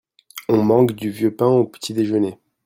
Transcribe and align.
on 0.49 0.63
mangue 0.63 0.93
du 0.93 1.11
vieux 1.11 1.35
pain 1.35 1.45
au 1.45 1.63
petit-déjeuner. 1.67 2.39